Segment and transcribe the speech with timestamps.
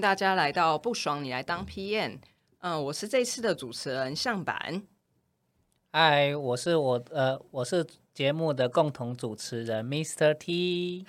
[0.00, 2.18] 大家来到不爽你来当 PM。
[2.60, 4.82] 嗯，我是这次的主持人向板。
[5.92, 10.34] 嗨，我是我呃，我是节目的共同主持人 Mr.
[10.34, 11.06] T。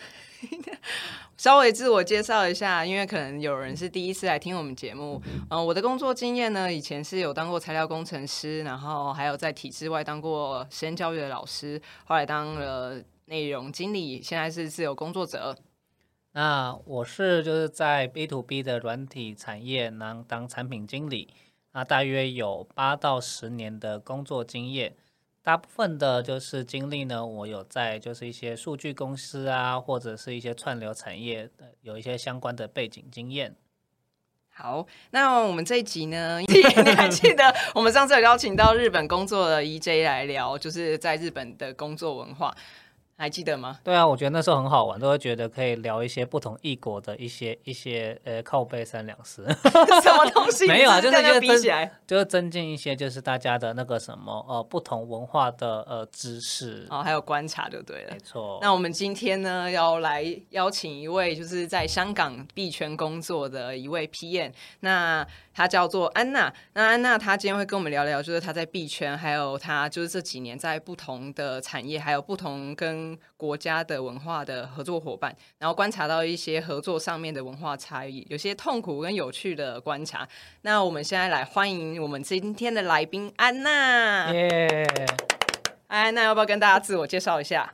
[1.37, 5.21] 稍微自我介绍一下，因为可能有人是第一次来听我们节目。
[5.49, 15.55] 嗯，我的工作经验呢，以前是有当过材料工程师，然后还有在体制外当过实验教育的老师，后来当了内容经理，现在是自由工作者。
[16.39, 21.27] 那我是就是在 B to B 的软体产业能当产品经理，
[21.73, 24.95] 那大约有八到十年的工作经验。
[25.43, 31.49] 大部分的就是经历呢，我有在就是一些数据公司啊，或者是一些串流产业
[31.81, 33.53] 有一些相关的背景经验。
[34.47, 36.47] 好，那我们这一集呢， 你
[36.95, 42.55] 还记得我们上次有邀请到日本工作的 EJ 来聊，就是在日本的工作文化。
[43.19, 43.77] 还记得吗？
[43.83, 49.43] 对啊，我觉得那时候很好玩，都会觉得可以聊一些不同异国的一些一些呃靠背三两事，
[50.01, 50.65] 什么东西？
[50.71, 58.11] 没有啊，就是比起来，就是增进一些就是大家的那个什么呃不同文化的呃知识哦，还有观察就对了。
[58.13, 58.57] 没错。
[58.61, 65.27] 那我们今天呢要来邀请一位就是在香港币圈工作的一位 PM，那。
[65.51, 80.27] 她叫做安娜，那安娜她今天会跟我们聊聊，就是她在币圈，还有她就是这几年在不同的产业，还有不同跟国家的文化的合作伙伴，然后观察到一些合作上面的文化差异，有些痛苦跟有趣的观察。
[80.61, 84.33] 那我们现在来欢迎我们今天的来宾安娜。
[84.33, 84.85] 耶，
[85.87, 87.73] 安娜要不要跟大家自我介绍一下？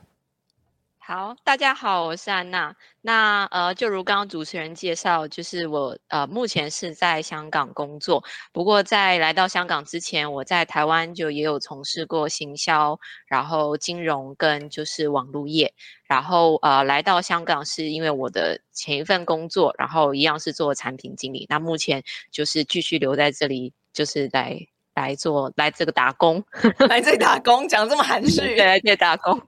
[1.08, 2.74] 好，大家好，我是安娜。
[3.00, 8.24] 那呃，就如刚刚主持人介绍，就是我呃目前是在香港工作。
[8.52, 15.72] 不过在来到香港之前，我在台湾就也有从事过行销，然后金融跟就是网络业。
[16.08, 21.46] 然后呃来到香港是因为我的前一份工作，然后一样是做产品经理。
[21.48, 22.02] 那目前
[22.32, 24.58] 就是继续留在这里，就是来
[24.96, 26.42] 来做来这个打工，
[26.88, 29.40] 来这里打工，讲这么含蓄， 来这里打工。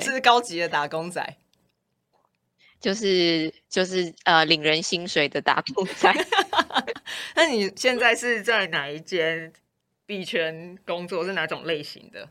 [0.00, 1.36] 是高级的打工仔，
[2.80, 6.12] 就是就是呃领人薪水的打工仔。
[7.34, 9.52] 那你现在是在哪一间
[10.06, 11.24] 币圈工作？
[11.24, 12.28] 是哪种类型的？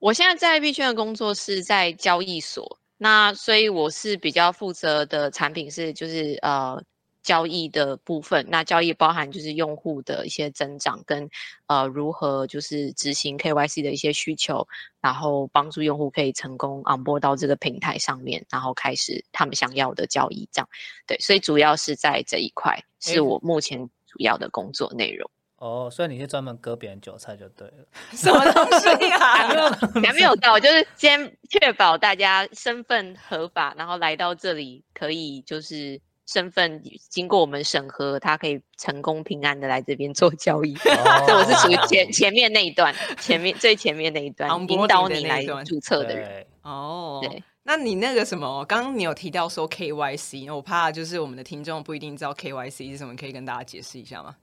[0.00, 6.82] 我现在在币圈的工作是在交易所，那所以我是比较负责的产品是就是呃。
[7.22, 11.28] 交易的部分，那交易包含就是用户的一些增长跟
[11.66, 14.66] 呃如何就是执行 KYC 的一些需求，
[15.00, 20.68] 然后帮助用户可以成功 onboard 到这个平台上面，然后开始他们想要的交易，这样
[21.06, 25.30] 对，所以主要是在这一块是我目前主要的工作内容。
[25.58, 29.46] 哦，所以你是专门割别人韭菜就对了， 什么东西啊？
[30.02, 36.00] 还没有到，就是先确保大家身份合法，然后来到这里可以就是。
[36.26, 40.72] 身份经过我们审核，他可以成功平安的来这边做交易。
[40.74, 46.46] 这我是属于前前面那一段，前面最前面那一段，引导你来注册的人。
[46.62, 54.36] 哦，对，那你那个什么，刚刚你有提到说 KYC，我怕就是我们的听众不一定知道 KYC 是什么，可以跟大家解释一下吗？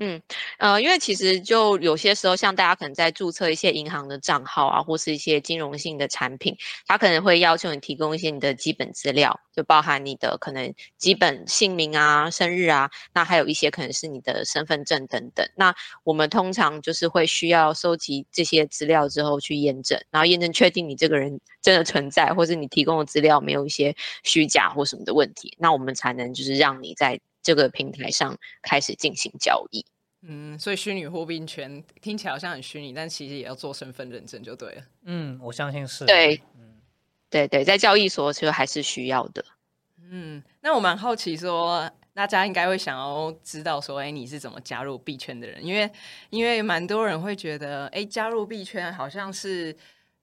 [0.00, 0.20] 嗯，
[0.58, 15.48] 呃，因为其实就有些时候，像大家可能在注册一些银行的账号啊，或是一些金融性的产品，它可能会要求你提供一些你的基本资料，就包含你的可能基本姓名啊、生日啊，那还有一些可能是你的身份证等等。
[15.54, 15.72] 那
[16.02, 23.94] 我们通常就是会需要收集这些资料之后去验证，然后验证确定你这个人真的存在，或是你提供的资料没有一些
[24.24, 27.20] 虚假或什么的问题，那我们才能就是让你在。
[27.44, 29.84] 这个平台上开始进行交易，
[30.22, 34.82] 嗯，所以虚拟货币圈听起来好像很虚拟，但其实也要做身份认证就对了。
[35.04, 36.06] 嗯，我相信是。
[36.06, 36.80] 对，嗯，
[37.28, 39.44] 对对，在交易所其实还是需要的。
[40.10, 45.62] 嗯，那我蛮好奇说，大家应该会想要知道说，哎，你是怎么加入币圈的人？
[45.62, 45.90] 因为
[46.30, 49.76] 因为蛮多人会觉得，哎，加入币圈好像是，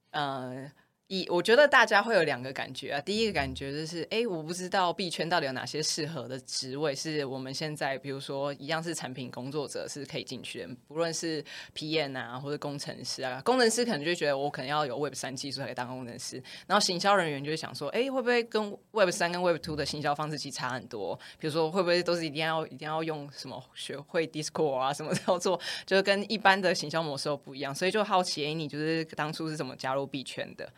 [0.09, 0.71] 呃。
[1.11, 3.01] 一，我觉得大家会有两个感觉啊。
[3.01, 11.43] 第一个感觉就是，哎，我不知道币圈到底有哪些适合的职位，是我们现在比如说一样是产品工作者是可以进去的，不论是
[11.75, 13.41] PM 啊或者工程师啊。
[13.43, 21.19] 工程师可能就觉得我可能要有 Web 三技术才可以当工程师，然后行销人员就会想说，哎，会不会跟 Web 三跟 Web two 的行销方式其实差很多？
[21.37, 27.75] 比如说会不会都是一定要一定要用什么学会 Discord 啊什么操作，就是跟一般的行销模式都不一样。
[27.75, 30.71] 所以就好奇，哎，你就是当初是怎么加入币圈的？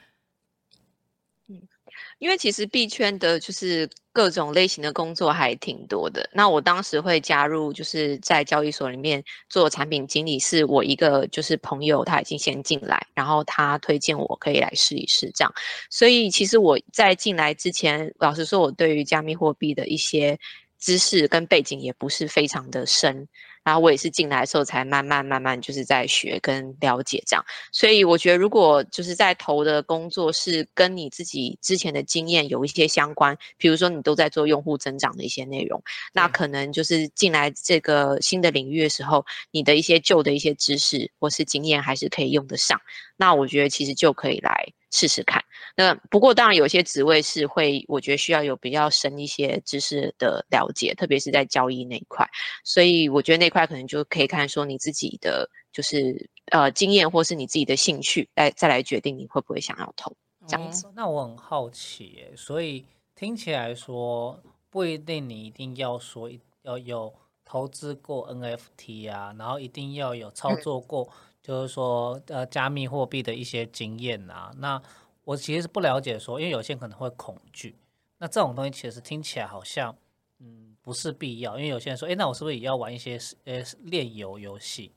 [2.19, 6.30] 因为其实币圈的就是各种类型的工作还挺多的。
[6.34, 15.54] 那我当时会加入，就是在交易所里面做产品经理，是我一个就是朋友，他已经先进来，然后他推荐我可以来试一试这样。
[15.90, 20.38] 所以其实我在进来之前，老实说，我对于加密货币的一些
[20.80, 23.28] 知识跟背景也不是非常的深。
[23.63, 35.81] 然后我也是进来的时候才慢慢慢慢就是在学跟了解这样，所以我觉得如果就是在投的工作是跟你自己之前的经验有一些相关，比如说你都在做用户增长的一些内容，
[36.13, 42.80] 那可能就是进来这个新的领域的时候，你的一些旧的一些知识或是经验还是可以用得上。
[43.15, 45.44] 那我觉得其实就可以来试试看。
[45.75, 52.25] 那不过当然有些职位是会，我觉得需要有比较深一些知识的了解，特别是在交易那一块。
[52.63, 60.16] 所以我觉得那块可能就可以看说你自己的就是呃经验，或是你自己的兴趣，来再来决定你会不会想要投
[60.48, 60.88] 这样子。
[60.96, 62.86] 那我很好奇，所以
[63.16, 64.39] 听起来说
[64.69, 66.30] 不一定你一定要说
[66.62, 67.12] 要有
[67.44, 71.10] 投资过 NFT 啊，然后一定要有操作过，
[71.44, 74.81] 就是说呃加密货币的一些经验啊，那。
[75.25, 77.78] 我其实是不了解，说因为有些人可能会恐惧，
[78.18, 79.95] 那这种东西其实听起来好像，
[80.40, 84.92] 嗯，不是必要，因为有些人说，哎，那我是不是也要玩一些呃炼油游戏？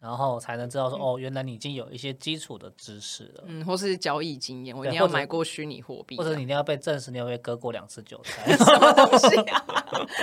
[0.00, 9.64] 然后才能知道说哦，原来你已经有一些基础的知识了，嗯，或是交易经验，我一定要买过虚拟货币，或者你一定要被证实你有被割过两次韭菜， 什么东西啊？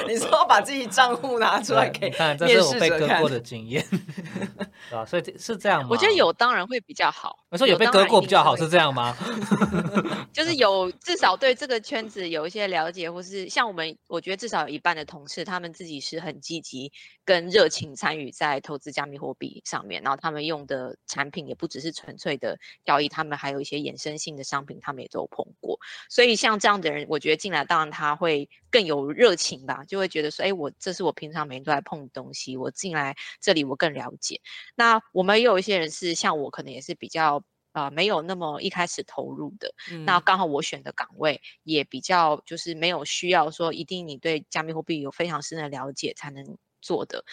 [0.08, 3.86] 你说把自己账户拿 出来给看，这是我被割过的经验，
[4.90, 5.06] 对吧？
[5.06, 5.90] 所以是这样吗？
[5.92, 7.38] 我觉得有当然会比较好。
[7.50, 9.16] 我说有被割过比较好，是这样吗？
[10.32, 16.92] 就是有至少对这个圈子有一些了解，或是像我们，我觉得至少有一半的同事，他们自己是很积极
[17.24, 19.62] 跟热情参与在投资加密货币。
[19.66, 25.78] 上面，然后他们用的产品也不只是纯粹的交易，他们还有一些衍生性的商品，他们也都有碰过。
[26.10, 34.40] 所以像这样的人，我觉得进来当然他会更有热情吧，就会觉得说，哎，我这是我平常每天都在碰的东西，我进来这里我更了解。
[34.76, 39.74] 那我们也有一些人是像我，可能也是比较啊没有那么一开始投入的。
[40.06, 47.26] 那刚好我选的岗位也比较就是没有需要说一定你对加密货币有非常深的了解才能做的。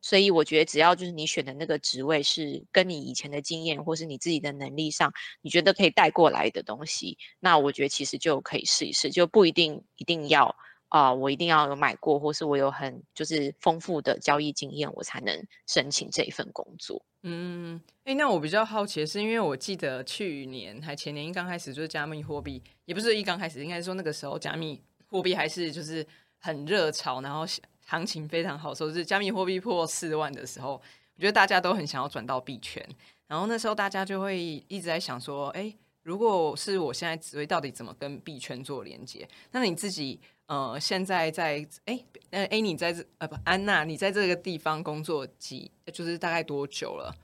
[0.00, 5.12] 所以我觉得，只要就是你选的那个职位是跟你以前的经验或是你自己的能力上，
[5.42, 10.54] 你觉得可以带过来的东西，那我觉得其实就可以试一试，就不一定一定要
[10.88, 15.36] 啊，我一定要有买过，或是我有很就是丰富的交易经验，我才能
[15.66, 17.04] 申请这一份工作。
[17.24, 26.06] 嗯，哎，那我比较好奇的是，因为我记得去年还前年一刚开始就是加密货币，也不是一刚开始，应该说那个时候加密货币还是就是
[26.38, 27.44] 很热潮，然后。
[27.88, 32.86] 行情非常好，说是加密货币破四万的时候，我觉得大家都很想要转到币圈。
[33.26, 39.26] 然后那时候大家就会一直在想说，哎，如果是我现在职位，到底怎么跟币圈做连接？
[39.52, 41.98] 那你自己呃，现在在哎，
[42.30, 47.14] 那哎，你在这呃不，安娜，你在这个地方工作几，就是大概多久了？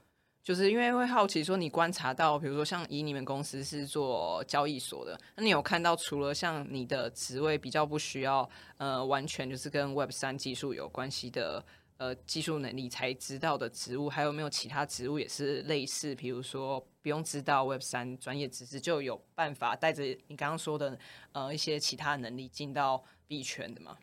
[0.45, 11.65] 就是因为会好奇说，你观察到，比如说像以你们公司是做交易所的，那你有看到除了像你的职位比较不需要呃完全就是跟 Web 三技术有关系的
[11.97, 16.15] 呃技术能力才知道的职务，还有没有其他职务也是类似？
[16.15, 20.99] 比如说不用知道 Web 三专业知识就有办法带着你刚刚说的
[21.33, 23.97] 呃一些其他能力进到币圈的吗？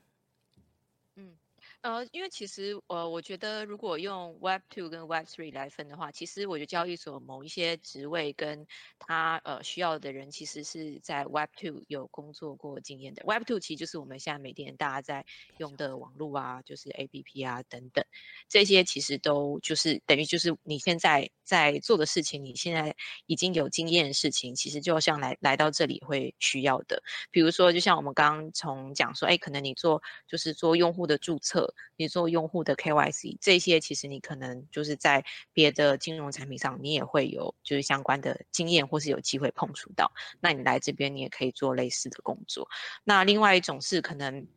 [1.81, 8.67] 呃，因为其实呃，我觉得如果用 Web Two 跟 Web Three 来分的话，其实我觉得交易所某一些职位跟
[8.99, 13.23] 他呃需要的人，其实是在 Web Two 有工作过经验的。
[13.25, 15.25] Web Two 其实就是我们现在每天大家在
[15.57, 18.05] 用的网络啊，就是 A P P 啊等等，
[18.47, 22.95] 这些其实都就是等于就是你现在在做的事情，你现在
[23.25, 27.01] 已经有经验的事情，其实就像来来到这里会需要的。
[27.31, 31.70] 比如说，就像我们刚刚从讲说，哎，可能你做就是做用户的注册。
[31.95, 35.23] 你做用户的 KYC 这些，其实你可能就是在
[35.53, 40.11] 别的金融产品上，你也会有就是相关的经验，或是有机会碰触到。
[40.39, 42.67] 那你来这边，你也可以做类似的工作。
[43.03, 44.47] 那另外一种是可能，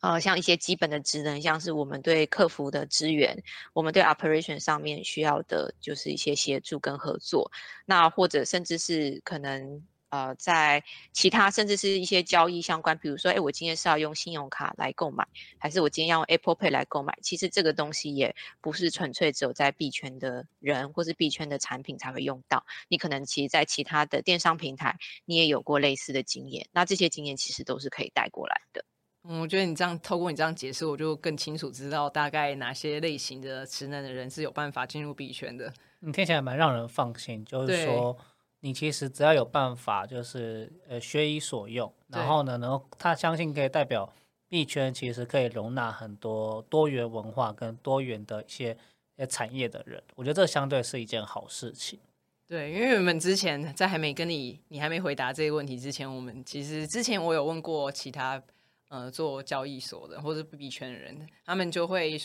[0.00, 3.36] 呃，像一些基本的职能，像是我们对客服的支援，
[3.72, 7.50] 我们对 operation 上面需要的就是一些协助跟合作。
[7.84, 9.82] 那或者甚至是可能。
[10.10, 15.26] 呃，在其他甚至是一些交易相关，比如说，哎，我今天是要用信用卡来购买，
[15.56, 17.16] 还是我今天要用 Apple Pay 来购买？
[17.22, 28.84] 其实这个东西也不是纯粹只有在币圈的人或是币圈的产品才会用到，你可能其实在其他的电商平台，你也有过类似的经验，那这些经验其实都是可以带过来的。
[29.22, 35.72] 嗯，我觉得你这样透过你这样解释，我就更清楚知道大概哪些类型的职能的人是有办法进入币圈的。
[36.00, 38.18] 你听起来蛮让人放心，就是说。
[38.60, 44.12] 你其实只要有办法，就是呃学以所用，然后呢，然后他相信可以代表
[44.48, 48.76] 币圈，其实可以容纳很多多元文化跟多元的一些
[49.16, 50.02] 呃产业的人。
[50.14, 51.98] 我觉得这相对是一件好事情。
[52.46, 58.42] 对，因为我们之前在还没跟你，你还没回答这个问题之前，我们其实之前我有问过其他
[58.88, 62.20] 呃做交易所的或者币圈的人，他们就会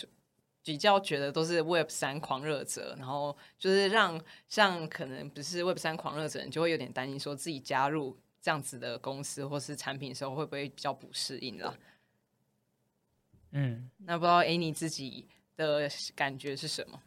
[0.65, 4.19] 比较觉得都是 Web 三狂热者，然后就是让
[4.49, 11.77] 像可能不是 Web 三狂热者，人就会有点担心，说自己加入这样子的公司或是产品的时候，会不会比较不适应了？
[13.51, 16.99] 嗯，那不知道 Annie 自己的感觉是什么？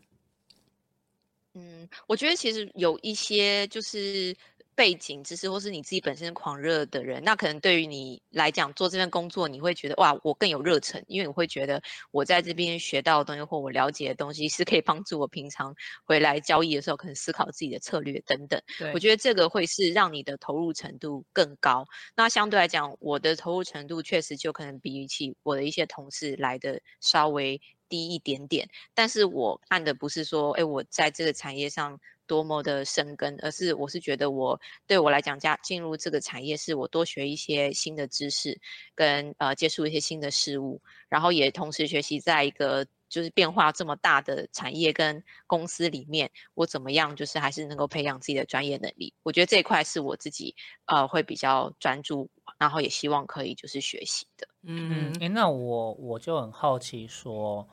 [1.55, 4.37] 嗯，我觉得其实有一些就是
[4.78, 11.82] 背景知识，或是你自己本身狂热的人，那可能对于你来讲做这份工作，你会觉得哇，我更有热忱，因为你会觉得
[12.12, 18.62] 我在这边学到的东西或我了解的东西，是可以帮助我平常回来交易的时候，可能思考自己的策略等等。
[18.94, 21.85] 我觉得这个会是让你的投入程度更高。
[22.14, 27.61] 那相对来讲，我的投入程度确实就可能比起我的一些同事来的稍微。
[27.88, 38.61] 低一点点，但是我看的不是说，哎，我在这个产业上多么的生根，而是我是觉得我对我来讲，加进入这个产业是我多学一些新的知识，
[38.95, 49.14] 跟呃接触一些新的事物，然后也同时学习在一个就是变化这么大的产业跟公司里面，我怎么样就是还是能够培养自己的专业能力。
[49.23, 50.54] 我觉得这一块是我自己
[50.85, 52.28] 呃会比较专注，
[52.59, 54.47] 然后也希望可以就是学习的。
[54.64, 57.66] 嗯，哎，那我我就很好奇说。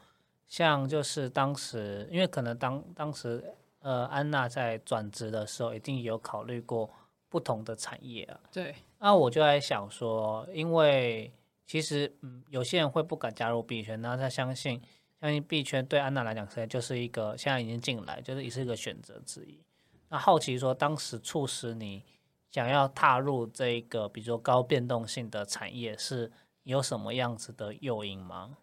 [0.48, 3.44] 像就是当时，因为可能当当时，
[3.80, 6.90] 呃，安娜在转职的时候，一定有考虑过
[7.30, 8.40] 不同的产业啊。
[8.52, 8.76] 对。
[9.00, 11.32] 那我就在想说，因为
[11.66, 14.82] 其实，嗯，有些人会不敢加入币圈，那他相信，
[15.20, 19.60] 相信币圈对安娜来讲，现在就是一个现在已经进来，就是也是一个选择之一。
[20.10, 22.04] 那好奇说，当时促使你
[22.52, 26.32] 想要踏入这个，比如说高变动性的产业，是
[26.64, 28.58] 有什么样子的诱因吗？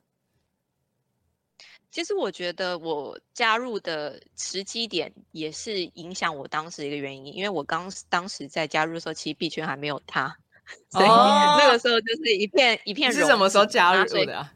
[1.93, 10.35] 其实我觉得我加入的时机点也是影响我当时一个原因，因为我刚当时在加入的时候，其实币圈还没有它，
[10.91, 11.07] 所以
[11.61, 13.13] 那个时候就是一片一片。
[13.13, 14.49] 是什么时候加入的？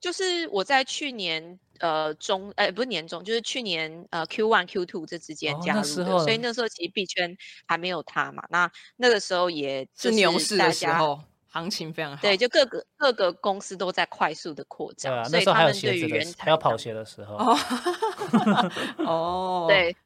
[0.00, 7.36] 就是我在去年呃中，呃不是年中，就是去年呃 Q one Q two 这之间加入的，所以那时候其实币圈
[7.68, 8.42] 还没有它嘛。
[8.50, 11.20] 那那个时候也是牛市的时候。
[11.50, 17.36] 行情非常好，对，就各个各个公司都在快速的扩张，所以他们对于人才要跑鞋的时候，
[18.98, 19.96] 哦， 对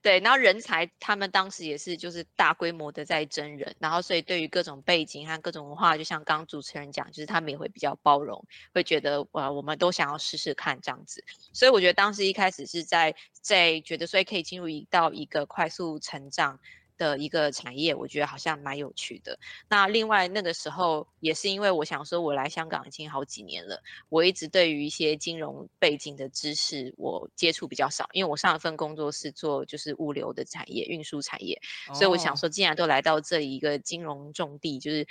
[0.00, 11.22] 对，然后人才他们当时也是就是大规模的在征人，然后所以对于各种背景和各种文化，就像刚刚主持人讲，就是他们也会比较包容，会觉得哇，我们都想要试试看这样子，
[11.52, 16.58] 所以我觉得当时一开始是在在觉得，所以可以进入一到一个快速成长。
[17.00, 19.38] 的一个产业，我觉得好像蛮有趣的。
[19.70, 31.58] 那另外那个时候也是因为我想说，我来香港已经好几年了，我一直对于一些金融背景的知识我接触比较少，因为我上一份工作是做就是物流的产业、运输产业，
[31.94, 35.06] 所以我想说，既然都来到这一个金融重地，就是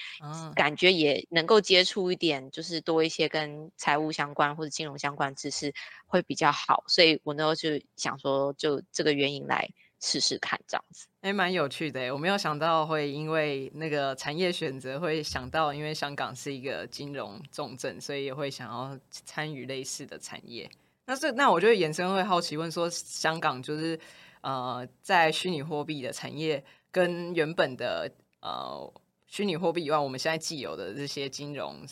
[0.54, 5.74] 感觉也能够接触一点，就是多一些跟财务相关或者金融相关知识
[6.06, 6.84] 会比较好。
[6.88, 9.68] 所以我那时候就想说，就这个原因来。
[10.02, 12.14] 试试看这样子，哎，蛮有趣的。
[12.14, 20.70] 我没有想到会因为那个产业选择，会想到因为香港是一个金融重镇，所以也会想要参与类似的产业。
[21.06, 24.00] 那是那我就衍生会好奇问说，香港就是
[24.40, 28.10] 呃，在虚拟货币的产业跟原本的
[28.42, 28.94] 呃
[29.28, 31.86] 虚拟货币以外，我们现在既有的这些金融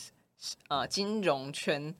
[0.68, 1.94] 呃金融圈，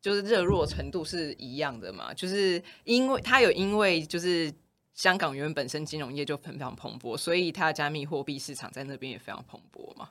[0.00, 2.12] 就是热络程度是一样的嘛？
[2.12, 4.52] 就是因为它有因为就是。
[4.94, 10.08] 香港原本身金融业就非常蓬勃，所以它的加密货币市场在那边也非常蓬勃嘛。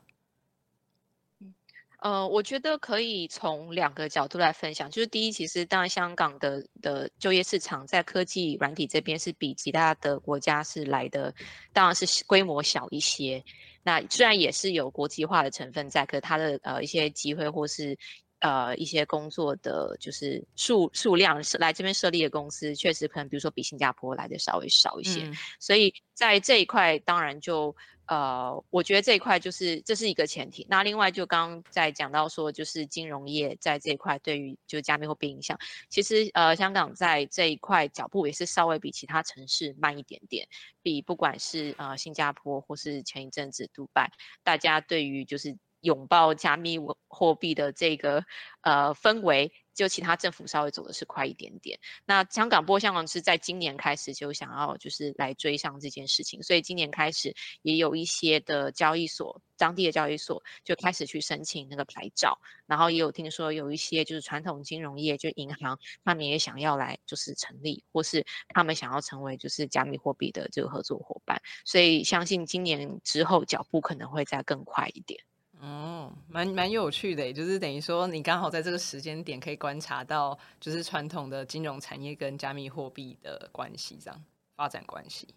[2.00, 11.34] 呃，我觉得可以从两个角度来分享，就是第一，其实当然香港的的就业市场在科技软体这边是比其他的国家是来的，
[11.72, 13.42] 当然是规模小一些。
[13.84, 17.98] 那虽然也是有国际化的成分在，可它的呃一些机会或是。
[18.44, 25.32] 呃，一些工作的就是数数量是来这边设立的公司，确实可能比如说比新加坡来的稍微少一些，
[25.62, 27.74] 所以在这一块当然就
[28.06, 30.68] 呃，我觉得这一块就是这是一个前提。
[30.70, 35.58] 那另外就刚刚在讲到说，就是金融业在这一块对于就加密货币影响，
[35.88, 40.46] 其实呃，香港在这一块脚步也是稍微比其他城市慢一点点，
[40.82, 44.12] 比不管是呃新加坡或是前一阵子杜拜，
[44.44, 45.58] 大家对于就是。
[45.84, 48.26] 拥抱加密货币的这个
[48.62, 51.80] 呃氛围，就其他政府稍微走的是快一点点。
[52.06, 62.40] 那香港波香港是在今年开始就想要就是来追上这件事情，所以今年开始也有一些的交易所，当地的交易所就开始去申请那个牌照。
[62.66, 71.40] 然后也有听说有一些就是传统金融业，就银行，他们也想要来就是成立，或是他们想要成为就是加密货币的这个合作伙伴。
[71.66, 75.20] 所以相信今年之后脚步可能会再更快一点。
[75.64, 84.24] 哦，哦，蛮蛮有趣的，就是等于说你刚好在这个时间点可以观察到，就是传统的金融产业跟加密货币的关系，这样
[84.56, 85.34] 发展关系。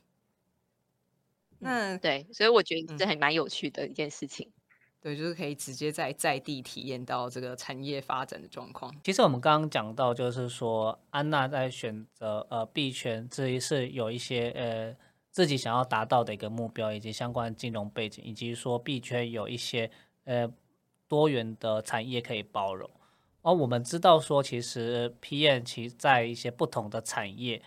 [1.59, 4.51] 那对，所以我觉得这还蛮有趣的一件事情。
[5.01, 8.93] 对，就是可以直接在在地体验到这个产业发展的状况。
[9.05, 14.97] 其实我们刚刚讲到，就是说安娜在选择呃币圈，这是有一些呃。
[15.31, 19.91] 自己想要达到的一个目标，以及相关金融背景，以及说币圈有一些
[20.27, 20.49] 呃
[21.09, 22.89] 多元的产业可以包容。
[23.43, 27.63] 而我们知道说，其实 PM 其在一些不同的产业，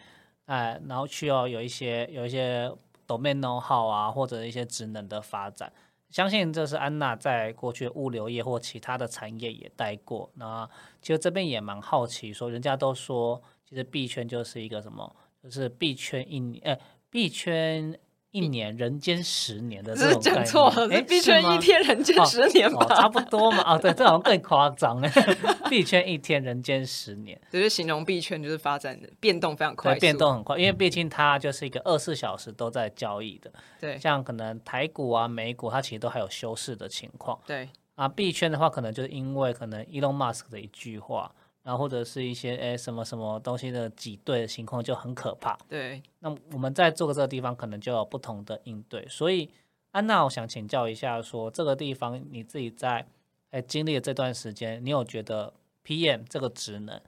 [0.45, 2.71] 哎，然后需要有一些有一些
[3.07, 5.73] domain know how 啊，或者一些职能的发展。
[6.09, 10.29] 相信这是安娜在过去物流业或其他的产业也待过。
[10.35, 10.69] 那
[11.01, 16.79] 其实这边也蛮好奇，说人家都说，其实币圈就是一个什么，就是币圈一年，哎。
[17.11, 17.99] 币圈
[18.31, 23.63] 一年，人间十年的这种讲错了，币圈一天，人间十年吧，差不多嘛。
[23.63, 25.11] 啊，对，这好像更夸张哎。
[25.69, 33.51] 币圈一天，人间十年，就是形容币圈就是发展的变动非常快，变动很快，因为毕竟它就是一个二十四小时都在交易的。
[33.79, 37.39] 对，像可能台股啊、美股，它其实都还有休市的情况。
[37.47, 41.31] 对啊，币圈的话，可能就是因为可能 Elon Musk 的一句话。
[41.69, 45.55] 然后或者是一些诶什么什么东西的挤兑的情况就很可怕。
[45.67, 49.07] 对，那我们在做的这个地方可能就有不同的应对。
[49.07, 49.47] 所以
[49.91, 53.05] 安娜，我想请教一下，说这个地方你自己在
[53.51, 55.53] 诶经历的这段时间，你有觉得
[55.85, 56.99] PM 这个职能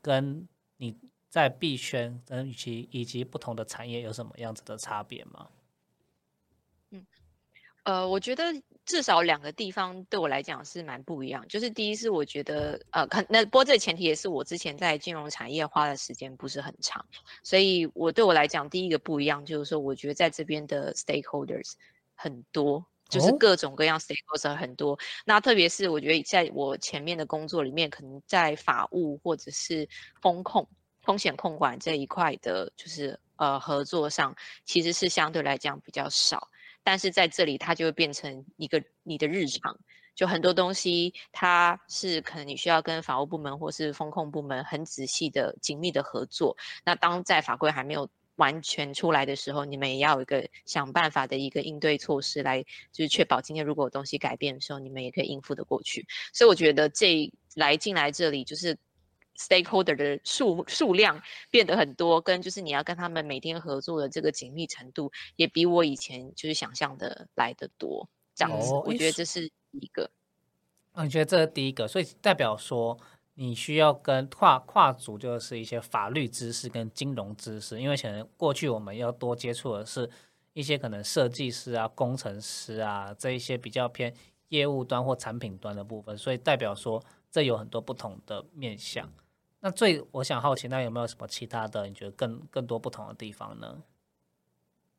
[0.00, 0.94] 跟你
[1.28, 5.48] 在币圈跟以及以及不同的产业有什么样子的差别吗？
[6.90, 7.04] 嗯，
[7.84, 8.44] 呃，我觉得。
[8.86, 17.02] 至少两个地方对我来讲是蛮不一样，就是第一是我觉得，呃，可那不过这前提也是我之前在金融产业花的时间不是很长，
[17.42, 21.72] 所以我对我来讲第一个不一样就是说，我觉得在这边的 stakeholders
[22.14, 24.98] 很多，就是各种各样 stakeholders 很多。
[25.24, 29.88] 那特别是我觉得在我前面的工作里面，可能在法务或者是
[30.20, 30.68] 风控、
[31.00, 36.50] 风险控管这一块的，就是呃合作上，其实是相对来讲比较少。
[36.84, 39.76] 但是在这里，它就会变成一个你的日常，
[40.14, 46.56] 就很多东西，它是可能你需要跟法务部门或是风控部门很仔细的、紧密的合作。
[46.84, 56.06] 那当在法规还没有完全出来的时候，你们也要有一个想办法的一个应对措施，来就是确保今天如果有东西改变的时候，你们也可以应付的过去。
[56.32, 58.78] 所以我觉得这来进来这里就是。
[59.36, 61.20] Stakeholder 的数数量
[61.50, 68.08] 变得很多，跟就是你要跟他们每天合作的这个紧密程度，也比我以前就是想象的来的多。
[68.36, 70.10] 这样子，我觉得这是一个。
[70.92, 72.98] 啊，你觉得这是第一个，所以代表说
[73.34, 80.10] 你需要跟跨跨组，就是一些法律知识跟金融知识，因为可能过去我们要多接触的是
[80.52, 84.12] 一些可能设计师啊、工程师啊这一些比较偏
[84.48, 89.08] 业务端或产品端的部分，所以代表说这有很多不同的面向。
[89.64, 91.86] 那最我想好奇，那有没有什么其他的？
[91.86, 93.82] 你觉得更更多不同的地方呢？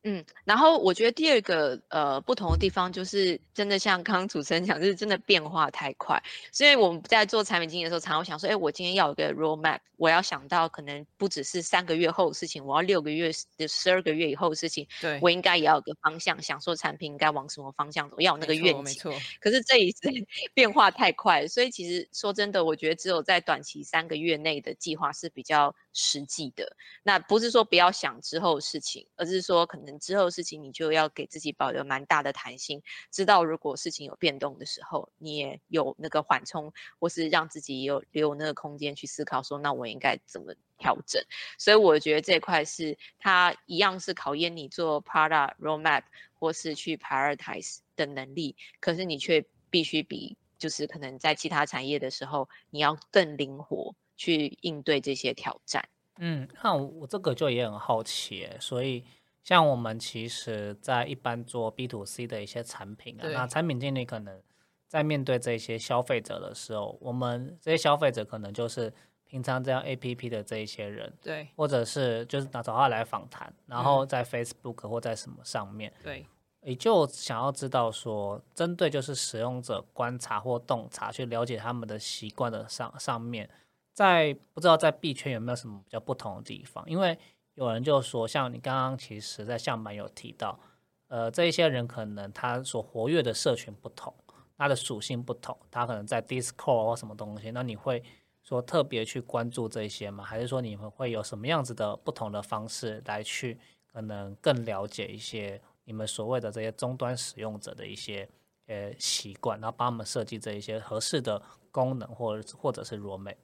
[0.07, 6.21] 嗯，然后我觉得第二个呃不同的地方就是真的像刚刚主持人讲，就是真的变化太快。
[6.51, 13.31] 所以我们在做产品经理的时候，常常想说，哎，我今天要有个 roadmap，我要想到可能不只是三个月后的事情，我要六个月、
[13.67, 14.87] 十二个月以后的事情。
[15.01, 18.83] 对，我应该也要有个方向，想说产品应该往什么方向走，要有那个愿景。
[18.83, 19.11] 没错。
[19.39, 20.07] 可是这一次
[20.53, 26.77] 变化太快，所以其实说真的，我觉得只有在短期三个月内的计划是比较实际的。
[27.01, 29.95] 那不是说不要想之后的事情，而是说可能。
[29.97, 41.23] 之后事情你就要给自己保留蛮大的弹性，知道如果事情有变动的时候，你也有那个缓冲，或是让自己有留那个空间去思考，说那我应该怎么调整。
[41.57, 46.03] 所以我觉得这块是它一样是考验你做 product roadmap
[46.33, 55.87] 或是去 prioritize 的能力，可是你却必须比就是可能在其他产业的时候，你要更灵活去应对这些挑战。
[56.17, 59.03] 嗯，那我这个就也很好奇，所以。
[59.43, 64.41] 像我们其实，在一般做 B to C 的一些产品啊，那产品经理可能
[64.87, 68.91] 在面对这些消费者的时候，我们这些消费者可能就是
[69.23, 76.25] 平常这样 A P P 的这一些人，对，或者是就是拿找他来访谈，然后在 Facebook 或在什么上面，对，
[76.63, 83.47] 也就想要知道说，针对就是使用者观察或洞察，去了解他们的习惯的上上面，
[83.95, 87.17] 在不知道在币圈有没有什么比较不同的地方，因为。
[87.57, 90.59] 有人就说，像你刚刚其实，在上班有提到，
[91.07, 94.13] 呃，这一些人可能他所活跃的社群不同，
[94.57, 98.03] 他的属性不同，他可能在 Discord 或什么东西，那你会
[98.43, 100.21] 说特别去关注这些吗？
[100.21, 108.27] 还是说你们会有什么样子的不同的方式来去可能更了解一些你们所谓的这些终端使用者的一些
[108.67, 113.37] 呃习惯，然后帮他们设计这一些合适的功能，或者或者是软美。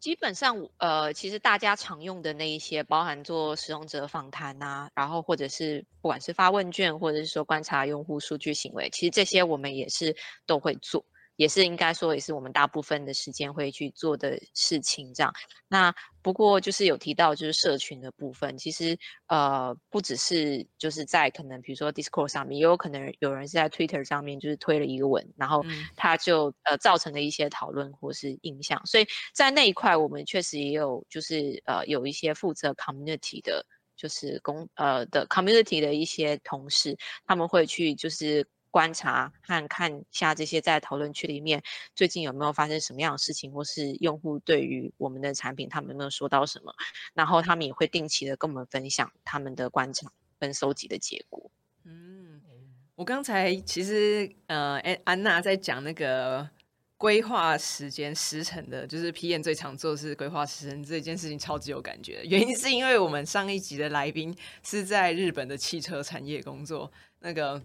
[0.00, 10.16] 基本上，呃，其实大家常用的那一些，包含做使用者访谈啊，然后或者是不管是发问卷，或者是说观察用户数据行为，其实这些我们也是
[10.46, 11.04] 都会做。
[11.36, 15.12] 也是应该说，也是我们大部分的时间会去做的事情。
[15.12, 15.32] 这样，
[15.68, 25.64] 那不过就是有提到，就是社群的部分，其实呃，不只是就是在可能比如说 Discord 上面，也有可能有人是在 Twitter 上面就是推了一个文，然后
[25.96, 28.80] 他就呃造成了一些讨论或是影响。
[28.86, 33.66] 所以在那一块，我们确实也有就是呃有一些负责 Community 的，
[33.96, 38.46] 就是公呃的 Community 的一些同事，他们会去就是。
[38.74, 41.62] 观察和看下这些在讨论区里面
[41.94, 46.74] 最近有没有发生什么样的事情，或是用户对于我们的产品他们有没有说到什么，
[47.14, 50.10] 然后他们也会定期的跟我们分享他们的观察
[50.40, 51.48] 跟收集的结果。
[51.84, 52.42] 嗯，
[52.96, 56.50] 我刚才其实呃，安安娜在讲那个
[56.96, 62.24] 规划时间时辰的，就是 P N 最常做的是规划时辰这件事情，超级有感觉。
[62.24, 67.62] 原因是因为我们上一集的来宾是在日本的汽车产业工作，那个。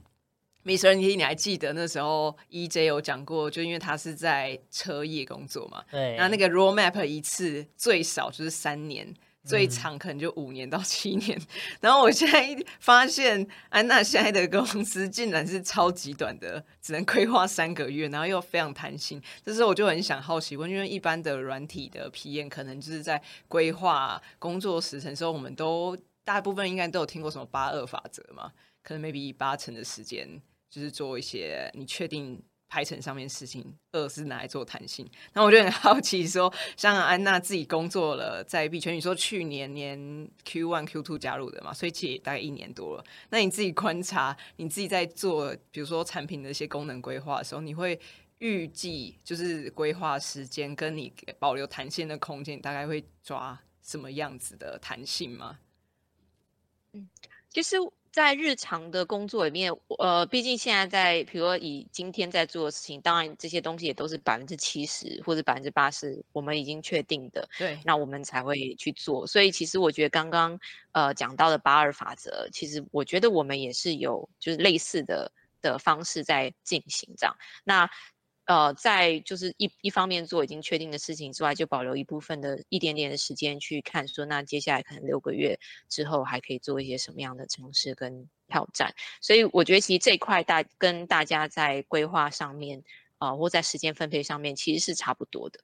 [0.70, 0.94] Mr.
[0.94, 9.12] T，你还记得那时候 E J 有讲过，就因为他是在车业工作嘛，对，那那个 Roadmap 一次最少就是三年，
[9.44, 11.42] 最长可能就五年到七年。
[11.82, 19.20] 然后我现在发现安娜现在的公司竟然是超级短的，只能规划三个月，然后又非常弹性。
[19.44, 28.52] 这时候我就很想好奇问，因为一般的软体的批验可能就是在规划工作时程时候，我们都大部分应该都有听过什么八二法则嘛，
[28.84, 30.40] 可能 maybe 八成的时间。
[30.70, 35.10] 就是做一些你确定排程上面事情，二是拿来做弹性。
[35.34, 43.04] 那我就很好奇，说像安娜自己工作了在币圈，你说去年年 Q one Q two 加入的嘛，所以其实也大概一年多了。
[43.32, 48.00] 那你自己观察，你自己在做，比如说产品的一些功能规划的时候，你会
[48.38, 55.58] 预计就是规划时间跟你保留弹性的空间，大概会抓什么样子的弹性吗？
[56.94, 57.10] 嗯，
[57.50, 57.78] 其实。
[58.12, 69.26] 在日常的工作里面，呃，毕竟现在在，比如说以今天在做的事情，当然这些东西也都是百分之七十或者百分之八十，我们已经确定的，对，那我们才会去做。
[69.28, 70.60] 所以其实我觉得刚刚
[70.92, 77.36] 呃讲到的八二法则，其实我觉得我们也是有就是类似的的方式在进行这样。
[77.64, 77.90] 那
[78.50, 85.56] 呃，在就是一一方面做已经确定的事情之外，就保留一部分的一点点的时间去看，说那接下来可能六个月
[85.88, 88.92] 之后还可以做一些什么样的尝试跟挑战。
[89.22, 92.84] 所以我觉得其实这一块大跟大家在规划上面
[93.20, 95.60] 啊，或在时间分配上面其实是差不多的。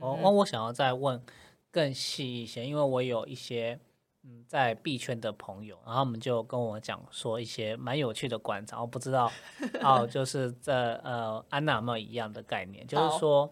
[0.00, 1.22] 哦，那我想要再问
[1.70, 3.78] 更细一些，因为我有一些。
[4.22, 9.32] 嗯，在币圈的朋友，然后他们就跟我讲说一些蛮有趣的观察，我不知道
[9.82, 12.86] 哦，就是在呃安娜有没有一样的概念？
[12.86, 13.50] 就是说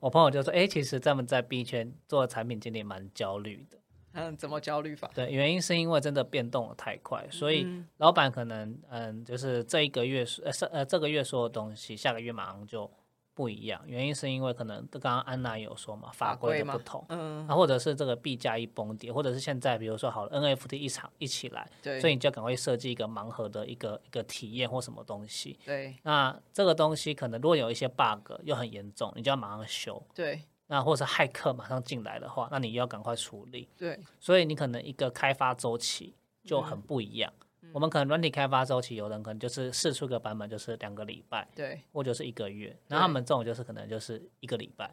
[0.00, 3.78] 我朋友就说，哎，其实他们在币圈做产品经理蛮焦虑的。
[4.14, 5.08] 嗯，怎么焦虑法？
[5.14, 7.66] 对，原因是因为真的变动的太快，所以
[7.98, 12.90] 老板可能嗯，就是这一个月呃是呃这个月说的东西，下个月马上就。
[13.38, 37.32] 不一样，原因是因为可能刚刚安娜有说嘛，法规的不同，嗯，啊，或者是这个币价一崩跌，或者是现在比如说好了 NFT 一场一起来，对，所以你就要赶快设计一个盲盒的一个一个体验或什么东西，对，那这个东西可能如果有一些 bug 又很严重，你就要马上修，对，那或者是骇客马上进来的话，那你又要赶快处理，对，所以你可能一个开发周期就很不一样。
[37.72, 42.76] 我们可能软体开发周期，有人可能就是试出个版本就是两个礼拜，对，或者是一个月。
[42.88, 44.90] 那他们这种就是可能就是一个礼拜，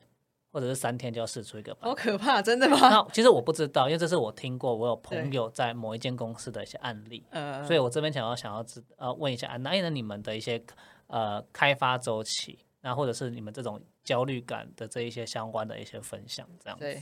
[0.52, 1.90] 或者是三天就要试出一个版本。
[1.92, 2.78] 好可怕，真的吗？
[2.82, 10.62] 那其实我不知道，因为这是我听过，我有朋友在某一间公司的一些案例，嗯，所以我这边想要想要知呃问一下安娜，那你们的一些
[11.08, 17.02] 呃开发周期，那或者是你们这种焦虑感的这一些相关的一些分享，这样子。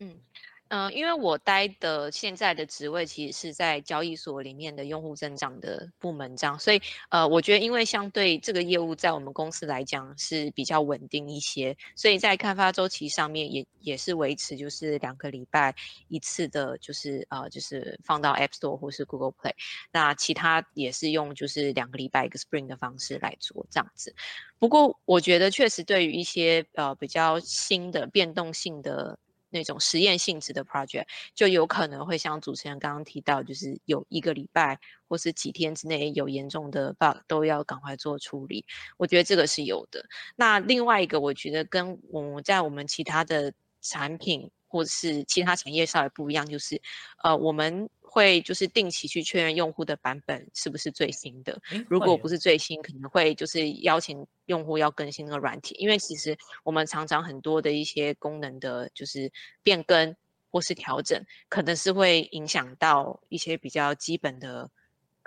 [0.00, 0.18] 嗯。
[0.68, 15.72] 嗯，因为我待的现在的职位其实是在交易所里面的用户增长的部门这样，所以呃，我觉得因为相对这个业务在我们公司来讲是比较稳定一些，所以在开发周期上面也也是维持就是两个礼拜
[16.08, 19.54] 一次的，就是呃就是放到 App Store 或是 Google Play，
[19.92, 24.12] 那其他也是用就是两个礼拜一个 Spring 的方式来做这样子。
[24.58, 29.16] 不过我觉得确实对于一些呃比较新的变动性的。
[29.56, 38.64] 那种实验性质的 project 就有可能会像主持人刚刚提到，就是有一个礼拜或是几天之内有严重的 bug 都要赶快做处理。
[38.96, 40.04] 我觉得这个是有的。
[40.36, 44.50] 那另外一个，我觉得跟我们在我们其他的产品。
[44.76, 46.78] 或者是其他产业稍微不一样，就是
[47.24, 51.58] 呃我们会就是定期去确认用户的版本是不是最新的。
[51.88, 60.14] 如果不是最新，可能会就是邀请用户要更新那个软体，因为其实我们常常很多的一些功能的，就是变更
[60.50, 64.70] 或是调整，可能是会影响到一些比较基本的。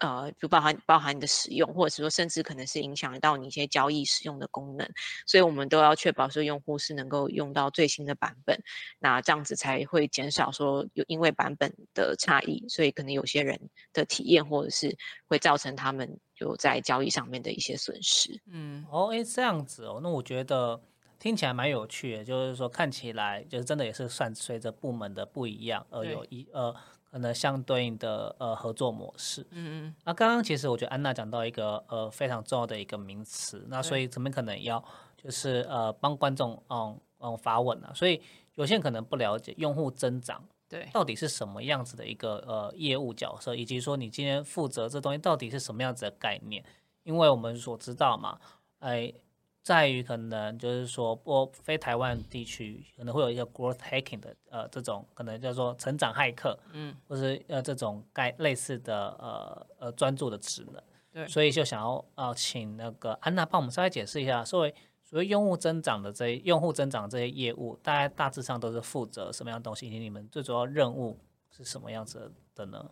[0.02, 4.90] 呃，就包含包含你的使用，或者是说，甚至可能是影响到你一些交易使用的功能，
[5.28, 8.58] 所以我们都要确保说用户是能够用到最新的版本，
[9.00, 13.60] 那这样子才会减少说有因为版本的差异，所以可能有些人
[13.92, 14.96] 的体验或者是
[15.28, 18.42] 会造成他们就在交易上面的一些损失。
[18.50, 20.82] 嗯，哦，诶，这样子哦，那我觉得
[21.20, 26.74] 听起来蛮有趣的，就是说看起来就是真的也是算随着部门的不一样而有一呃。
[27.12, 34.84] 可能相对应的呃合作模式，嗯嗯，那刚刚其实我觉得安娜讲到一个呃非常重要的一个名词，那所以怎么可能要
[35.18, 37.92] 就是呃帮观众嗯嗯发问啊？
[37.96, 38.22] 所以
[38.56, 46.64] 有些人可能不了解用户增长对到底是什么样子的一个呃业务角色，以及说你今天负责这东西到底是什么样子的概念？
[47.04, 48.40] 因为我们所知道嘛，
[48.80, 49.14] 哎。
[49.70, 71.20] 在于可能就是说，不非台湾地区可能会有一个 growth hacking 的呃这种可能叫做成长骇客，嗯，或是呃这种该类似的呃呃专注的职能，对，所以就想要呃请那个安娜帮我们稍微解释一下，所谓所谓用户增长的这些用户增长这些业务，大概大致上都是负责什么样的东西，以及你们最主要任务
[71.56, 72.90] 是什么样子的呢？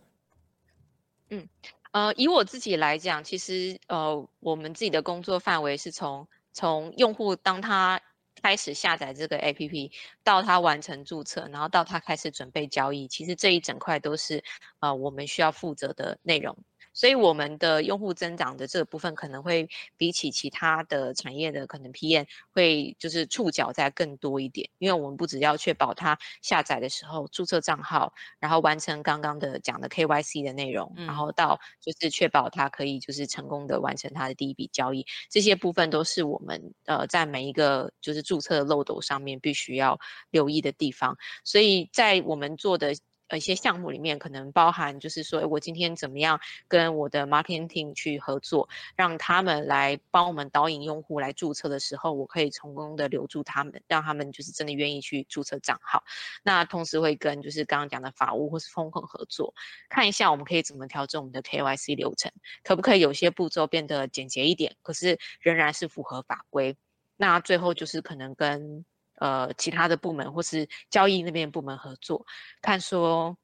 [1.30, 1.48] 嗯，
[1.90, 8.00] 呃，以我自己来讲，其实呃我们自己的工作范围是从从用户当他
[8.42, 9.92] 开始下载这个 APP，
[10.24, 14.42] 到他完成注册，然后到他开始准备交易，其实这一整块都是
[14.80, 16.58] 呃我们需要负责的内容。
[16.98, 39.96] 所以我们的用户增长的这个部分可能会比起其他的产业的可能 PM 会就是触角在更多一点，因为我们不只要确保他下载的时候注册账号，然后完成刚刚的讲的 KYC 的内容，然后到就是确保他可以就是成功的完成他的第一笔交易，这些部分都是我们呃在每一个就是注册漏斗上面必须要
[40.32, 41.16] 留意的地方。
[41.44, 42.92] 所以在我们做的。
[43.28, 56.02] 呃，一些项目里面可能包含，就是说，我今天怎么样跟我的 marketing 去合作，让他们来帮我们导引用户来注册的时候，我可以成功的留住他们，让他们就是真的愿意去注册账号。
[56.42, 59.54] 那同时会跟就是刚刚讲的法务或是风控合作，
[59.88, 66.76] 看一下我们可以怎么调整我们的 KYC 流程，可不可以有些步骤变得简洁一点，可是仍然是符合法规。
[67.16, 68.84] 那最后就是可能跟。
[69.20, 72.24] 呃，其他的部门或是交易那边部门合作，
[72.62, 73.36] 看说，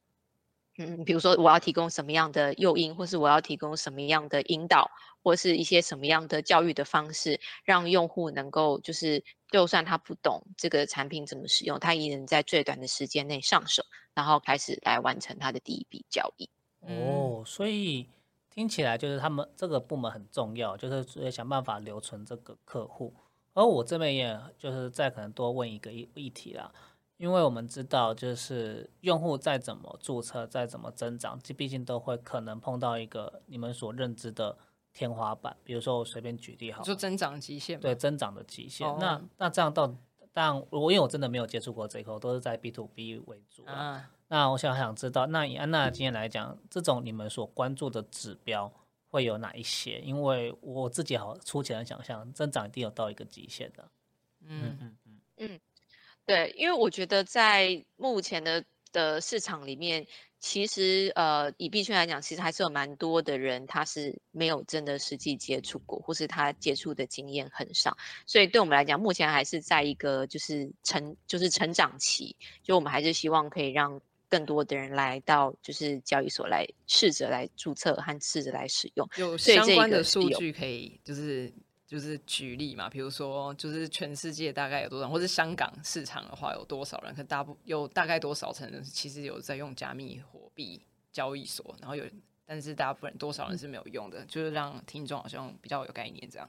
[0.78, 4.90] 嗯，比如说我要提供什么样的诱因，或是我要提供什么样的引导，
[5.22, 13.84] 或是一些什么样的教育的方式，让用户能够就是，就算他不懂这个产品怎么使用，他也能在最短的时间内上手，
[14.14, 16.48] 然后开始来完成他的第一笔交易。
[16.80, 18.08] 哦，所以
[18.50, 23.14] 听起来就是他们这个部门很重要，就是想办法留存这个客户。
[23.54, 26.70] 而我这边也就是再可能多问一个议议题啦，
[27.16, 34.58] 因为我们知道就是用户再怎么注册，再怎么增长，这毕竟都会可能碰到一个你们所认知的
[34.92, 35.56] 天花板。
[35.62, 37.78] 比如说我随便举例好，就增长极限。
[37.78, 38.86] 对，增长的极限。
[38.98, 39.94] 那那这样到，
[40.32, 44.10] 但我因为我真的没有接触过这一块，都是在 B to B 为主啊。
[44.28, 48.72] 那我想想知道，那以安娜今天来讲，这种你们所关注的指标。
[49.14, 50.00] 会有哪一些？
[50.00, 53.88] 因为我自己好粗浅的想象，增长一定有到一个极限的。
[54.40, 55.61] 嗯嗯嗯嗯，
[56.27, 60.05] 对，因为我觉得在目前的的市场里面，
[60.40, 67.96] 其实呃，以币圈来讲，其实还是有蛮多的人他是没有真的实际接触过，或是他接触的经验很少，
[68.27, 74.00] 所以对我们来讲，目前还是在一个就是成就是成长期，就我们还是希望可以让。
[74.28, 81.52] 更多的人来到就是交易所来试着来注册和试着来使用，有相关的数据可以就是
[81.87, 90.80] 就是举例嘛，比如说就是全世界大概有多少，或者香港市场的话有多少人，可大部有大概多少成人其实有在用加密货币
[91.12, 92.04] 交易所，然后有
[92.46, 96.48] 但是大部分多少人是没有用的，就是让听众好像比较有概念这样。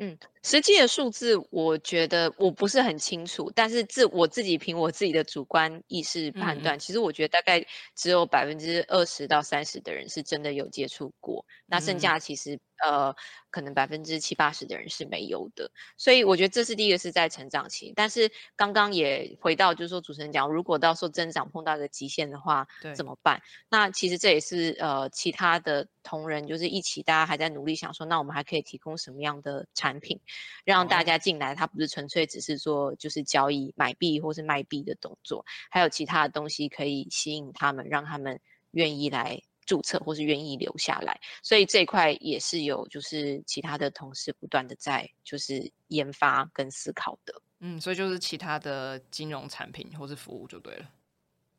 [0.00, 13.14] 嗯，实际的数字我觉得我不是很清楚，但是自我自己凭我自己的主观意识判断，其实我觉得大概只有百分之二十到三十的人是真的有接触过，那剩下其实呃，
[13.50, 15.70] 可能百分之七八十的人是没有的。
[15.96, 17.92] 所以我觉得这是第一个是在成长期。
[17.96, 23.40] 但是刚刚也回到，就是说主持人讲，如果到时候增长碰到一个极限的话，怎么办？
[23.68, 30.20] 那其实这也是呃其他的同仁就是一起，大家还在努力想说，那我们还可以提供什么样的产品，
[30.64, 31.54] 让大家进来？
[31.54, 39.42] 它不是纯粹只是做就是交易买币或是卖币的动作，还有其他的东西可以吸引他们，让他们愿意来。
[39.68, 47.34] 注册或是愿意留下来，所以这一块也是有就是其他的同事不断的在就是研发跟思考的。
[47.60, 50.86] 嗯，所以就是其他的金融产品或是服务就对了。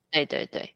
[0.10, 0.74] 对对对。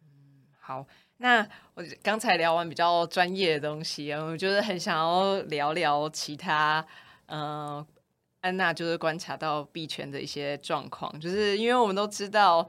[0.00, 0.86] 嗯，好，
[1.18, 6.86] 那我刚才聊完比较专业的东西，我就是很想要聊聊其他，
[7.26, 7.86] 嗯，
[8.40, 12.66] 安娜就是观察到币圈的一些状况，就是因为我们都知道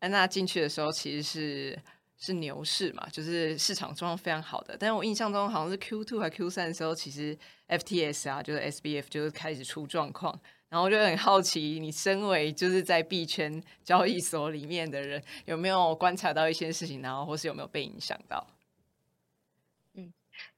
[0.00, 1.78] 安娜进去的时候其实是。
[2.24, 4.76] 是牛市嘛，就是市场状况非常好的。
[4.78, 7.36] 但是我印象中好像是 Q two 还 Q 三的时候，其实
[7.68, 10.40] FTS 啊，就是 SBF 就是开始出状况。
[10.70, 18.46] 然后我就很好奇，你身为就是在币圈交易所里面的人，有没有观察到一些事情，然后或是有没有被影响到？
[19.94, 20.12] 嗯，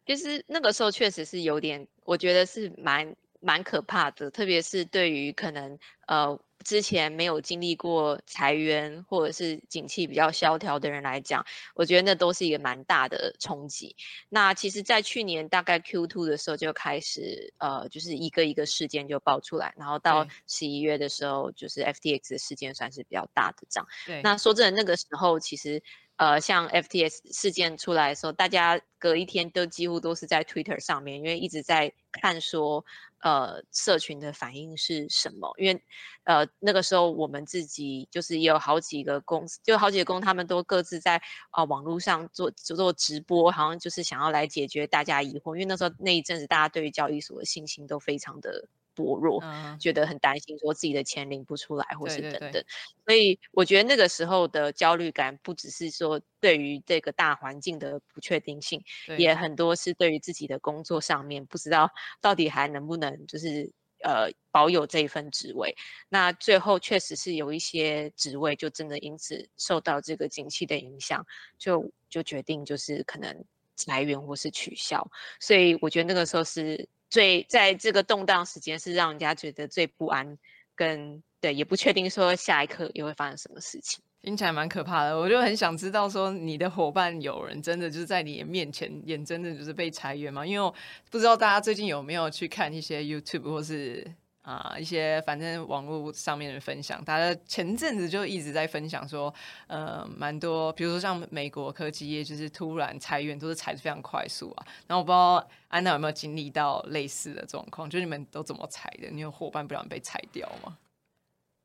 [0.07, 6.39] 其实那个时候确实是有点，我觉得是蛮蛮可怕的，特别是对于可能呃。
[6.64, 13.95] 之前没有经历过裁员或者是景气比较萧条的人来讲，我觉得那都是一个蛮大的冲击。
[14.29, 23.87] 那其实，在去年大概 Q two 的时候就开始，呃，就是一个一个事件就爆出来，然后到十一月的时候，就是 FTX 的事件算是比较大的涨。
[24.05, 25.83] 对，那说真的，那个时候其实。
[26.17, 32.83] 呃，像 FTS 事件出来的时候，大家隔一天都几乎都是在 Twitter 上面，因为一直在看说，
[33.21, 35.53] 呃，社群的反应是什么？
[35.59, 35.83] 因为，
[36.25, 45.55] 呃，那个时候我们自己就是也有好几个公司，就好几个公，他们都各自在啊网络上做做直播，好像就是想要来解决大家疑惑。
[45.55, 48.69] 因为那时候那一阵子，大家对于交易所的信心都非常的。
[48.97, 49.41] 薄弱，
[49.79, 52.65] 觉得很担心，说自己的钱领不出来，或是等等。
[53.05, 58.83] 所以我觉得那个时候的焦虑感，不只是说对于这个大环境的不确定性，
[59.19, 63.71] 也很多是对于自己的工作上面，不知道到底还能不能就是
[64.03, 65.77] 呃保有这一份职位。
[66.09, 71.25] 那最后确实是有一些职位就真的因此受到这个景气的影响，
[71.59, 73.45] 就就决定就是可能
[73.77, 75.07] 裁员或是取消。
[75.39, 76.89] 所以我觉得那个时候是。
[77.09, 80.38] 最在这个动荡时间是让人家觉得最不安，
[80.75, 85.19] 跟对也不确定说下一刻又会发生什么事情，听起来蛮可怕的。
[85.19, 90.47] 我就很想知道说你的伙伴有人真的就是在你的面前眼睁睁就是被裁员吗？
[90.47, 90.75] 因为我
[91.11, 94.07] 不知道大家最近有没有去看一些 YouTube 或是。
[94.47, 99.35] 啊，一些反正网络上面的分享，大家前阵子就一直在分享说，
[99.67, 104.67] 呃，蛮多，比如说像美国科技业，就是突然裁员，都是裁的非常快速啊。
[104.87, 109.09] 然后我不知道安娜有没有经历到类似的状况，就你们都怎么裁的？
[109.11, 110.79] 你有伙伴不然被裁掉吗？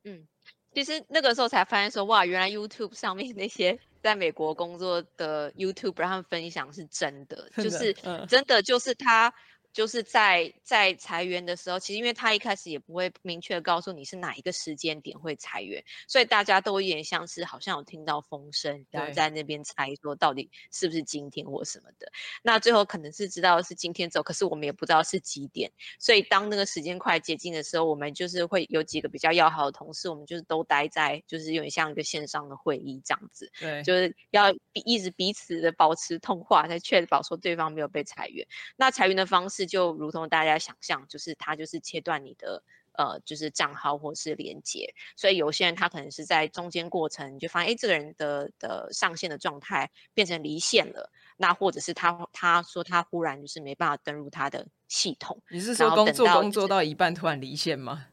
[0.02, 0.26] 嗯，
[0.74, 7.94] 其实那个时候才发现说，哇，原来 YouTube 上面那些在美国工作的 YouTube 他们分享是真的，就是
[8.26, 9.32] 真的就是他。
[9.72, 22.06] 就是在在裁员的时候，其实因为他一开始也不会明确告诉你是哪一个时间点会裁员，所以大家都有点像是好像有听到风声，然后在那边猜说到底是不是今天或什么的。
[22.42, 25.72] 那最后可能是知道是今天走，可是我们也不知道是几点。
[25.98, 34.52] 所以当那个时间快接近的时候，我们就是会有几个比较要好的同事，我们就是都待在就是有点像一个线上的会议这样子，对，就是要
[34.84, 38.46] 一直彼此的保持通话，才确保说对方没有被裁员。
[38.76, 39.61] 那裁员的方式。
[39.66, 58.08] 就如同大家想象，就是他就是切断你的呃，就是账号或是连接，所以有些人他可能是在中间过程就发现，哎，这个人的的上线的状态变成离线了，那或者是他他说他忽然就是没办法登入他的系统，你是说工作工作到一半突然离线吗？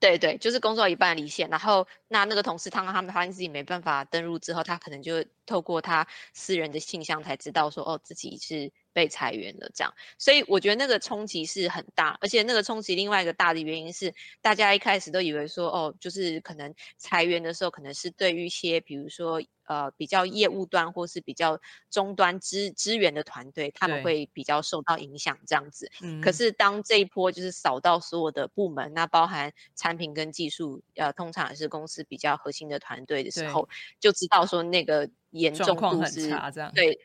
[0.00, 8.72] 对对，就是工作一半离线，然后那那个同事他他们发现自己没办法登录之后，他可能就透过他私人的信箱才知道说，哦，自己是。
[8.90, 25.88] 被裁员了，这样，所以我觉得那个冲击是很大，而且那个冲击另外一个大的原因是，大家一开始都以为说，哦，就是可能裁员的时候，可能是对于一些比如说呃比较业务端或是比较终端支支援的团队，他们会比较受到影响这样子。
[26.02, 26.20] 嗯。
[26.20, 33.68] 可是当这一波就是扫到所有的部门，那包含产品跟技术，呃，通常也是公司比较核心的团队的时候，
[34.00, 36.30] 就知道说那个严重度是
[36.74, 36.98] 对。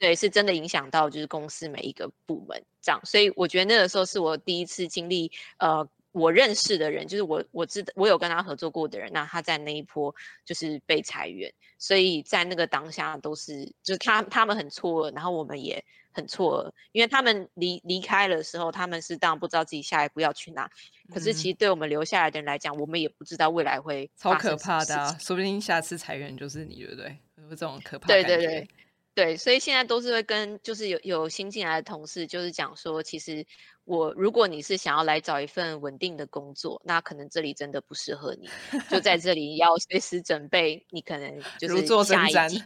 [0.00, 20.68] 对，是真的影响到就是公司每一个部门这样，所以我觉得那个时候是我第一次经历，呃，我认识的人，就是我我知道我有跟他合作过的人，那他在那一波就是被裁员，所以在那个当下都是就是他他们很错愕，然后我们也很错愕，因为他们离离开的时候，他们是当然不知道自己下一步要去哪，
[21.12, 27.16] 可是其实对我们留下来的人来讲，我们也不知道未来会超可怕的，说不定下次裁员就是你，对不对？
[27.36, 28.68] 有这种可怕对对对
[29.14, 33.46] 对，所以现在都是会跟就是有有新进来的同事，就是讲说，其实。
[33.84, 38.48] 我如果你是想要来找一份稳定的工作，那可能这里真的不适合你，
[38.88, 42.62] 就在这里要随时准备，你可能就是下一季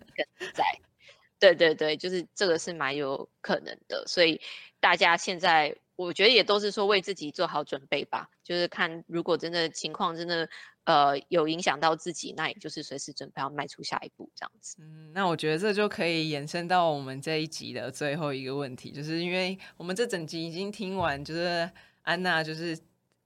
[0.52, 0.64] 在。
[1.38, 4.38] 对对对，就是这个是蛮有可能的，所以
[4.80, 10.46] 大家现在我觉得也都是说为自己做好准备吧，就是看如果真的情况真的。
[10.84, 14.76] 呃，有影响到自己，那也就是随时准备要迈出下一步这样子。
[14.80, 21.70] 嗯，那我觉得这就可以延伸到我们这一集的最后一个问题，就是因为我们这整集已经听完，就是
[22.02, 22.78] 安娜就是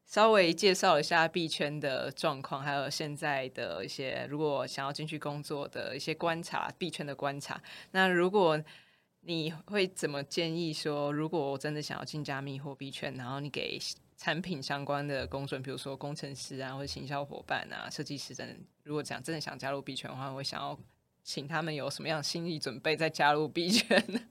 [0.07, 7.61] 稍微介绍一下币圈的状况，还有现在的一些如果想要进去工作的一些观察，币圈的观察。
[7.91, 8.63] 那如果
[9.23, 13.79] 你会怎么建议说，如果我真的想要进加密货币圈，然后你给？
[14.19, 18.66] 产品相关的工作，比如说工程师啊，或者行销伙伴啊，设计师等。
[18.83, 20.79] 如果讲真的想加入币圈的话，我想要
[21.23, 24.21] 请他们有什么样心理准备再加入币圈呢？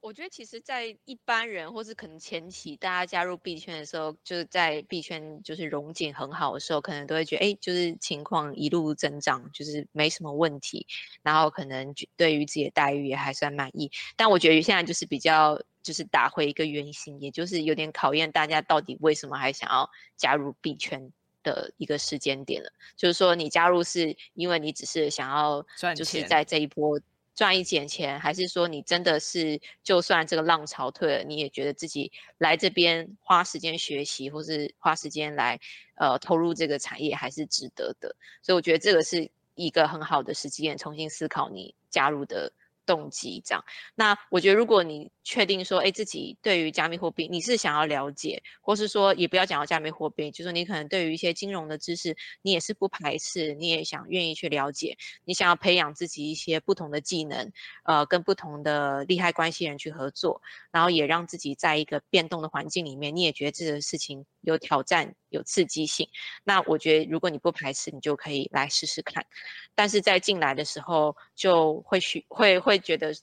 [0.00, 10.86] 我觉得其实，在一般人或是可能前期大家加入币圈的时候，就是在币圈就是融景很好的时候，可能都会觉得，哎，就是情况一路增长，就是没什么问题，
[11.22, 13.90] 然后可能对于自己的待遇也还算满意。
[14.16, 21.10] 但我觉得现在就是比较就是打回一个原形，也就是有点考验大家到底为什么还想要加入币圈
[21.42, 22.70] 的一个时间点了。
[22.94, 25.64] 就是说，你加入是因为你只是想要
[25.96, 27.00] 就是在这一波。
[27.34, 35.56] 赚一点钱，还是说你真的是就算这个浪潮退了，你也觉得自己来这边花时间学习，或是花时间来
[35.94, 38.14] 呃投入这个产业还是值得的？
[38.42, 42.52] 所以我觉得这个是一个很好的时机点，重新思考你加入的。
[42.88, 43.62] 动机这样，
[43.94, 57.52] 那我觉得如果你确定说，哎，自己对于加密货币你是想要了解，或是说也不要讲到加密货币，就是你可能对于一些金融的知识，你也是不排斥，你也想愿意去了解，你想要培养自己一些不同的技能，
[57.84, 60.40] 呃，跟不同的利害关系人去合作，
[60.72, 66.08] 然后也让自己在一个变动的环境里面，你也觉得这个事情有挑战、有刺激性。
[66.42, 69.26] 那我觉得如果你不排斥，你就可以来试试看。
[69.74, 73.14] 但是在进来的时候，就会许会会觉得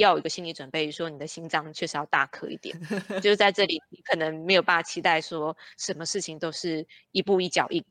[0.00, 2.78] 要有一个心理准备，说你的心脏确实要大颗一点。
[3.22, 7.84] 就是在这里，你可能没有办法期待说什么事情都是一步一脚印，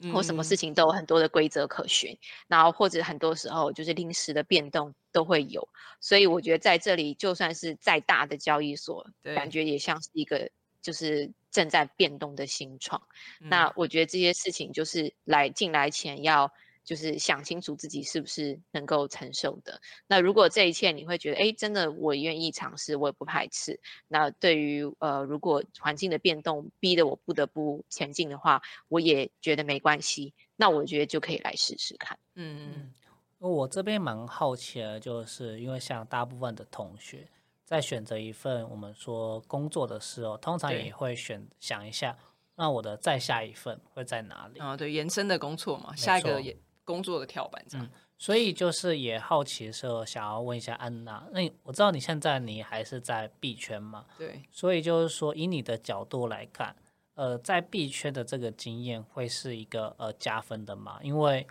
[0.12, 2.18] 或什么事情都有很多的规则可循，
[2.48, 5.66] 然后或者很多时候就是临时的变动都会有。
[6.00, 10.50] 所以我觉得在这里，就算是再大的交易所，感觉也像是一个
[10.82, 13.00] 就是正在变动的新创。
[13.38, 16.52] 那我觉得这些事情就是来进来前要。
[16.88, 19.78] 就是想清楚自己是不是能够承受的。
[20.06, 23.78] 那如果这一切你会觉得，哎，真的我愿意尝试，我也不排斥。
[24.06, 30.32] 那对于呃，如果环境的变动逼得我不得不前进的话，我也觉得没关系。
[30.56, 32.18] 那我觉得就可以来试试看。
[32.36, 32.94] 嗯嗯。
[33.38, 37.28] 我这边蛮好奇的，就是因为像大部分的同学
[37.66, 42.16] 在选择一份我们说工作的时候，通常也会选想一下，
[42.54, 44.58] 那我的再下一份会在哪里？
[44.58, 46.56] 啊，对，延伸的工作嘛，下一个也。
[46.88, 47.86] 工作的跳板这样，
[48.16, 51.28] 所以就是也好奇说，想要问一下安娜。
[51.32, 54.06] 那我知道你现在你还是在币圈嘛？
[54.16, 54.42] 对。
[54.50, 56.74] 所以就是说，以你的角度来看，
[57.12, 60.98] 呃，在币圈的这个经验会是一个呃加分的嘛？
[61.02, 61.46] 因为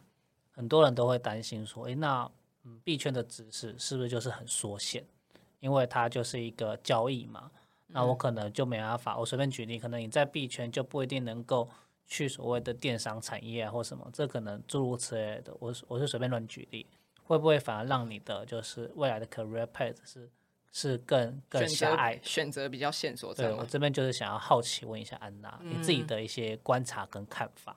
[0.50, 2.28] 很多人都会担心说，诶，那
[2.64, 5.06] 嗯，币圈的知识是不是就是很缩限？
[5.60, 7.52] 因为它就是一个交易嘛。
[7.90, 9.16] 那我可能就没办法。
[9.18, 11.70] 我随便举例，可能你在币圈就不一定能够。
[12.08, 15.54] 去所谓的电商产业啊，或什么，这可能诸如此类的。
[15.60, 16.86] 我我是随便乱举例，
[17.24, 20.30] 会不会反而让你的就是未来的 career path 是
[20.72, 23.34] 是更更狭隘，选择比较线索？
[23.34, 27.76] 对我这边就是想要好奇问一下安娜，你自己的一些观察跟看法。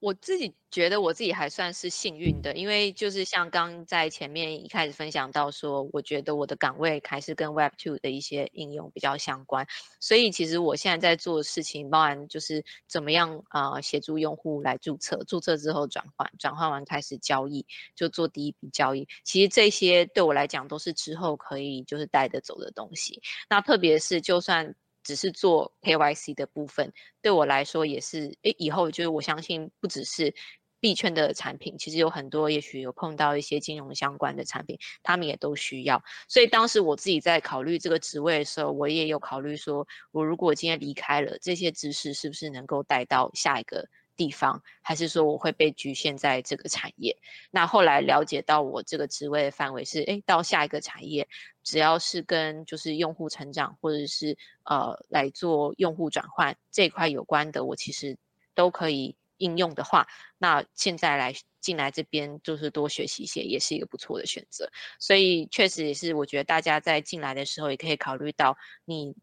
[0.00, 9.66] 我自己觉得我自己还算是幸运的，因为就是像刚在前面一开始分享到说，我觉得我的岗位还是跟 Web Two 的一些应用比较相关，
[9.98, 19.08] 所以其实我现在在做的事情，包含就是怎么样啊协助用户来注册，注册之后转换，转换完开始交易，就做第一笔交易。
[19.24, 23.20] 其实这些对我来讲都是之后可以就是带得走的东西。
[23.50, 24.76] 那特别是就算。
[25.08, 26.92] 只是做 KYC 的部分，
[27.22, 30.34] 对我来说也是，诶，以后就是我相信不只是
[30.80, 36.02] 币圈的产品，其实有很多，也许有碰到一些金融相关的产品，他们也都需要。
[36.28, 43.88] 所以当时我自己在考虑这个职位的时候，我也有考虑说，我如果今天离开了，这些知识是不是能够带到下一个
[44.18, 47.16] 地方，还是说我会被局限在这个产业？
[47.50, 51.26] 那后来了解到我这个职位的范围是，诶，到下一个产业，
[51.62, 58.18] 只要是跟就是用户成长或者是呃来做用户转换这一块有关的，我其实
[58.54, 59.16] 都可以。
[59.40, 60.04] 应用的话，
[60.36, 64.68] 那现在来进来这边就是多学习一些，也是一个不错的选择。
[64.98, 69.14] 所以确实也是，我觉得大家在进来的时候也可以考虑到，你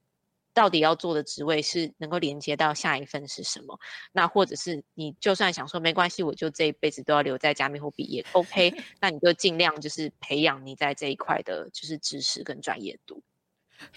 [0.56, 3.78] 到底要做的职位是能够连接到下一份是什么。
[4.14, 13.22] 那或者是你就算想说没关系，我就这一辈子都要留在加密货币也 OK， 那你就尽量就是培养你在这一块的就是知识跟专业度。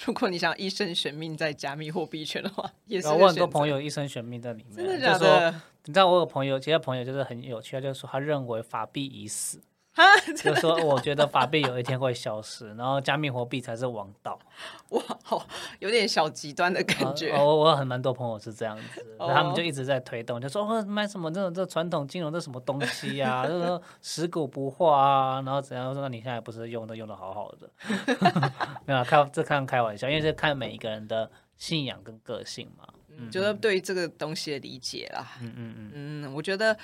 [0.04, 3.06] 如果你想一生悬命在加密货币圈的话，也是。
[3.06, 5.52] 我很多朋友一生悬命在里面，真的假的？
[5.84, 9.60] 你知道我有朋友，其他朋友就是很有趣，就是说他认为法币已死。
[10.36, 14.38] 就说我觉得法币有一天会消失，然后加密货币才是王道。
[14.90, 15.46] 哇，好
[15.80, 17.32] 有点小极端的感觉。
[17.32, 27.70] 我我很蛮多朋友是这样子，他们就一直在推动，就说哦买什么这种这传统金融这什么东西啊，就说食古不化啊，然后怎样说那你现在不是用都用的好好的？
[28.86, 35.26] 没有开这看开玩笑，因为是看每一个人的信仰跟个性嘛，嗯，就是对这个东西的理解啦。
[35.42, 35.90] 嗯嗯嗯
[36.22, 36.76] 嗯，我觉得。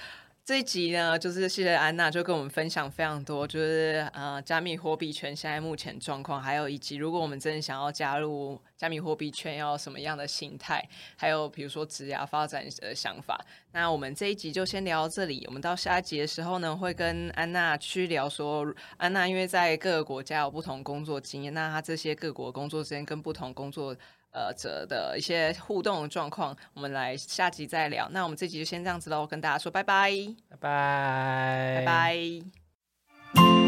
[0.44, 10.86] 这一集呢，就是谢谢安娜，就跟我们分享非常多，就是呃，加密货币圈现在目前状况，还有以及如果我们真的想要加入加密货币圈，要什么样的心态，
[11.16, 13.42] 还有比如说职业发展的想法。
[13.72, 23.96] 那我们这一集就先聊到这里，我们到下一集的时候呢，会跟安娜去聊说，安娜因为在各个国家有不同工作经验，那她这些各国工作之间跟不同工作。
[24.34, 28.08] 呃者的一些互动状况我们来下集再聊。
[28.10, 30.10] 那我们这集就先这样子喽跟大家说拜拜。
[30.50, 31.84] 拜拜。
[31.86, 33.63] 拜拜。